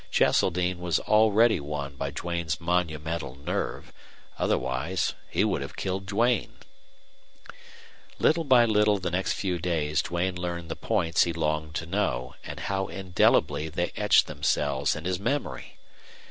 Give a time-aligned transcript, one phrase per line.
[0.09, 3.93] Cheseldine was already won by Duane's monumental nerve;
[4.39, 6.53] otherwise he would have killed Duane.
[8.17, 12.33] Little by little the next few days Duane learned the points he longed to know;
[12.43, 15.77] and how indelibly they etched themselves in his memory!